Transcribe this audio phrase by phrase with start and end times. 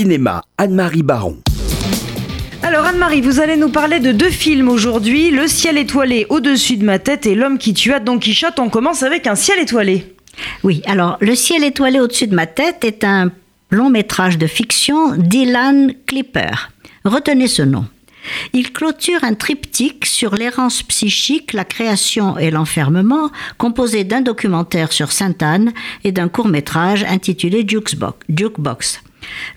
[0.00, 1.36] cinéma, Anne-Marie Baron.
[2.62, 6.86] Alors Anne-Marie, vous allez nous parler de deux films aujourd'hui, Le ciel étoilé au-dessus de
[6.86, 8.58] ma tête et L'homme qui tua Don Quichotte.
[8.60, 10.06] On commence avec un ciel étoilé.
[10.62, 13.30] Oui, alors Le ciel étoilé au-dessus de ma tête est un
[13.70, 16.70] long métrage de fiction d'Ilan Clipper.
[17.04, 17.84] Retenez ce nom.
[18.54, 25.12] Il clôture un triptyque sur l'errance psychique, la création et l'enfermement, composé d'un documentaire sur
[25.12, 25.72] Sainte-Anne
[26.04, 29.02] et d'un court-métrage intitulé Jukebox.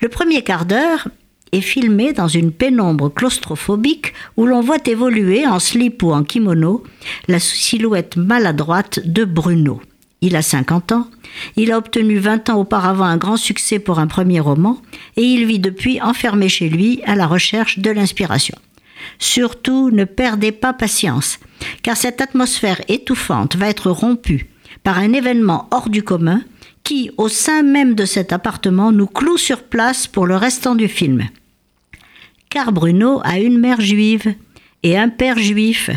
[0.02, 1.08] Le premier quart d'heure
[1.52, 6.84] est filmé dans une pénombre claustrophobique où l'on voit évoluer en slip ou en kimono
[7.28, 9.82] la silhouette maladroite de Bruno.
[10.22, 11.08] Il a 50 ans,
[11.58, 14.82] il a obtenu 20 ans auparavant un grand succès pour un premier roman
[15.18, 18.58] et il vit depuis enfermé chez lui à la recherche de l'inspiration.
[19.20, 21.40] Surtout, ne perdez pas patience,
[21.82, 24.50] car cette atmosphère étouffante va être rompue
[24.84, 26.42] par un événement hors du commun
[26.84, 30.88] qui, au sein même de cet appartement, nous cloue sur place pour le restant du
[30.88, 31.28] film.
[32.50, 34.36] Car Bruno a une mère juive
[34.84, 35.90] et un père juif,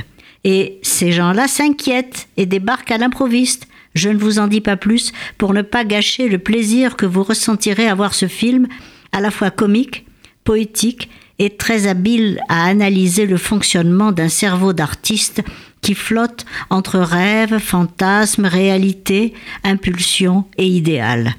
[0.45, 3.67] et ces gens-là s'inquiètent et débarquent à l'improviste
[3.97, 7.23] je ne vous en dis pas plus pour ne pas gâcher le plaisir que vous
[7.23, 8.69] ressentirez à voir ce film,
[9.11, 10.05] à la fois comique,
[10.45, 15.43] poétique et très habile à analyser le fonctionnement d'un cerveau d'artiste
[15.83, 21.35] qui flotte entre rêve, fantasme, réalité, impulsion et idéal.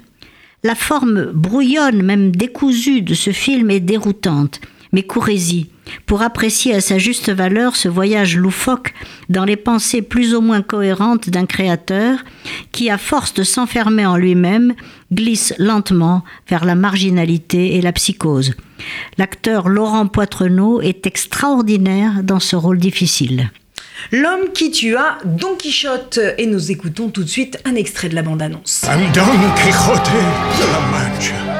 [0.64, 4.60] La forme brouillonne, même décousue de ce film est déroutante,
[4.92, 5.68] mais courez-y,
[6.06, 8.94] pour apprécier à sa juste valeur ce voyage loufoque
[9.28, 12.18] dans les pensées plus ou moins cohérentes d'un créateur
[12.72, 14.74] qui, à force de s'enfermer en lui-même,
[15.12, 18.54] glisse lentement vers la marginalité et la psychose.
[19.16, 23.50] L'acteur Laurent Poitrenaud est extraordinaire dans ce rôle difficile.
[24.12, 26.20] L'homme qui tua Don Quichotte.
[26.38, 28.82] Et nous écoutons tout de suite un extrait de la bande-annonce.
[29.12, 29.24] Don
[29.56, 31.57] Quijote de la Mancha.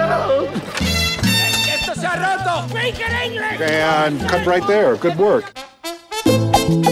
[2.75, 4.97] And cut right there.
[4.97, 5.53] Good work.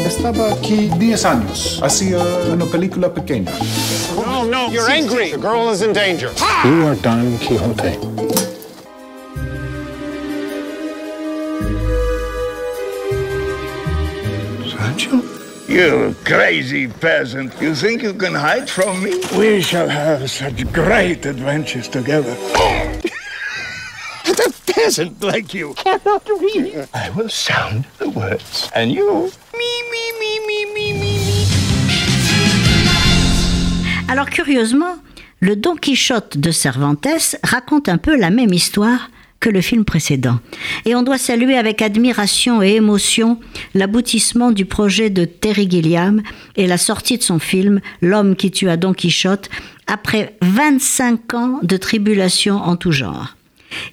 [0.07, 1.81] Estaba aquí 10 años.
[1.83, 2.19] Hacía
[2.51, 3.53] una película pequeña.
[4.17, 5.33] No, no, you're angry.
[5.33, 6.33] The girl is in danger.
[6.65, 7.99] You are Don Quixote.
[14.71, 15.23] Sancho?
[15.69, 17.53] You crazy peasant.
[17.61, 19.21] You think you can hide from me?
[19.37, 22.35] We shall have such great adventures together.
[24.67, 26.89] Peasant like you cannot read.
[26.95, 28.71] I will sound the words.
[28.75, 31.47] And you, me, me, me, me, me, me, me.
[34.09, 34.97] Alors curieusement,
[35.41, 39.11] le Don Quichotte de Cervantes raconte un peu la même histoire
[39.41, 40.39] que le film précédent.
[40.85, 43.39] Et on doit saluer avec admiration et émotion
[43.75, 46.23] l'aboutissement du projet de Terry Gilliam
[46.57, 49.51] et la sortie de son film L'homme qui tua Don Quichotte
[49.87, 53.36] après 25 ans de tribulation en tout genre.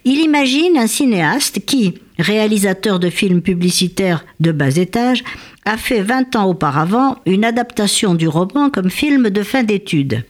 [0.06, 5.24] Il imagine un cinéaste qui, réalisateur de films publicitaires de bas étage,
[5.66, 10.24] a fait 20 ans auparavant une adaptation du roman comme film de fin d'études.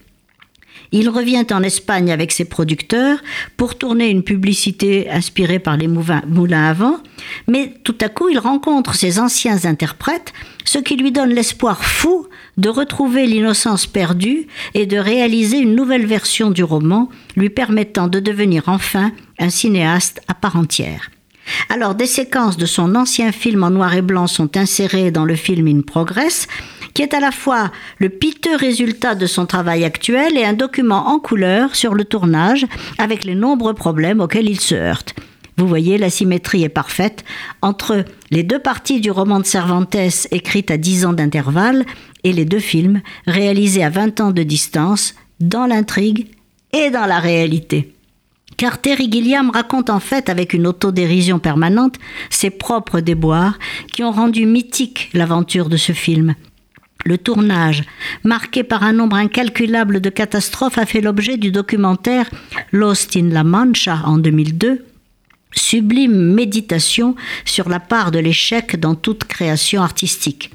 [0.96, 3.18] Il revient en Espagne avec ses producteurs
[3.58, 6.98] pour tourner une publicité inspirée par les moulins à vent,
[7.48, 10.34] mais tout à coup il rencontre ses anciens interprètes,
[10.66, 12.28] ce qui lui donne l'espoir fou
[12.58, 18.20] de retrouver l'innocence perdue et de réaliser une nouvelle version du roman, lui permettant de
[18.20, 21.10] devenir enfin un cinéaste à part entière.
[21.70, 25.36] Alors des séquences de son ancien film en noir et blanc sont insérées dans le
[25.36, 26.48] film In Progress,
[26.94, 31.08] qui est à la fois le piteux résultat de son travail actuel et un document
[31.08, 32.66] en couleur sur le tournage
[32.98, 35.16] avec les nombreux problèmes auxquels il se heurte.
[35.58, 37.24] Vous voyez, la symétrie est parfaite
[37.62, 39.96] entre les deux parties du roman de Cervantes
[40.32, 41.86] écrites à 10 ans d'intervalle
[42.24, 46.28] et les deux films réalisés à 20 ans de distance dans l'intrigue
[46.72, 47.94] et dans la réalité.
[48.58, 51.96] Car Terry Gilliam raconte en fait avec une autodérision permanente
[52.30, 53.58] ses propres déboires
[53.92, 56.36] qui ont rendu mythique l'aventure de ce film.
[57.06, 57.84] Le tournage,
[58.24, 62.30] marqué par un nombre incalculable de catastrophes, a fait l'objet du documentaire
[62.72, 64.86] Lost in La Mancha en 2002,
[65.52, 70.52] sublime méditation sur la part de l'échec dans toute création artistique.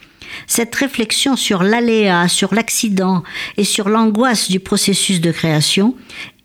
[0.46, 3.22] Cette réflexion sur l'aléa, sur l'accident
[3.56, 5.94] et sur l'angoisse du processus de création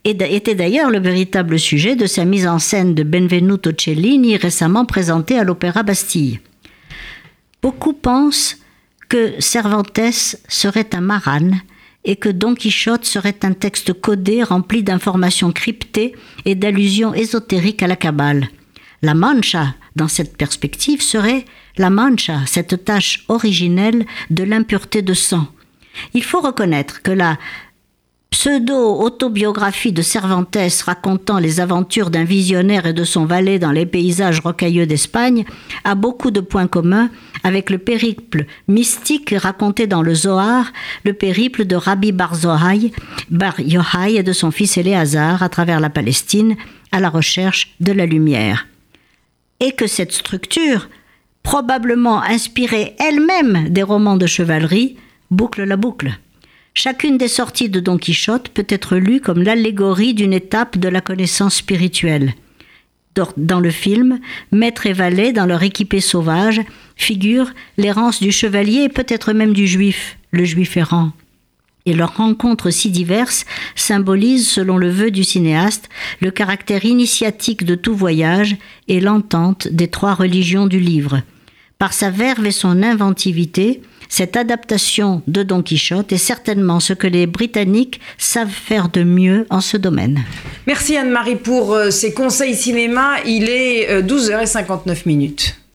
[0.03, 5.37] était d'ailleurs le véritable sujet de sa mise en scène de Benvenuto Cellini récemment présentée
[5.37, 6.39] à l'Opéra Bastille.
[7.61, 8.57] Beaucoup pensent
[9.07, 9.99] que Cervantes
[10.49, 11.61] serait un marane
[12.03, 16.13] et que Don Quichotte serait un texte codé rempli d'informations cryptées
[16.45, 18.49] et d'allusions ésotériques à la Kabbale.
[19.01, 21.45] La Mancha, dans cette perspective, serait
[21.77, 25.47] la Mancha, cette tâche originelle de l'impureté de sang.
[26.13, 27.37] Il faut reconnaître que la
[28.33, 34.39] pseudo-autobiographie de Cervantes racontant les aventures d'un visionnaire et de son valet dans les paysages
[34.39, 35.45] rocailleux d'Espagne
[35.83, 37.11] a beaucoup de points communs
[37.43, 40.73] avec le périple mystique raconté dans le Zohar,
[41.05, 42.91] le périple de Rabbi Bar, Zohai,
[43.29, 46.55] Bar Yohai et de son fils Éléazar à travers la Palestine
[46.91, 48.65] à la recherche de la lumière.
[49.59, 50.89] Et que cette structure,
[51.43, 54.97] probablement inspirée elle-même des romans de chevalerie,
[55.29, 56.17] boucle la boucle.
[56.75, 61.01] Chacune des sorties de Don Quichotte peut être lue comme l'allégorie d'une étape de la
[61.01, 62.33] connaissance spirituelle.
[63.37, 64.19] Dans le film,
[64.51, 66.61] maître et valet, dans leur équipée sauvage,
[66.95, 71.11] figurent l'errance du chevalier et peut-être même du juif, le juif errant.
[71.85, 75.89] Et leurs rencontres si diverses symbolisent, selon le vœu du cinéaste,
[76.21, 78.55] le caractère initiatique de tout voyage
[78.87, 81.21] et l'entente des trois religions du livre.
[81.77, 87.07] Par sa verve et son inventivité, cette adaptation de Don Quichotte est certainement ce que
[87.07, 90.23] les Britanniques savent faire de mieux en ce domaine.
[90.67, 93.15] Merci Anne-Marie pour euh, ces conseils cinéma.
[93.25, 95.55] Il est 12h59 euh, minutes.